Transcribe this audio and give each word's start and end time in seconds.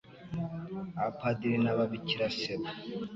abapadiri 0.99 1.57
n'ababikira 1.61 2.27
se 2.37 2.51
bo 2.59 2.69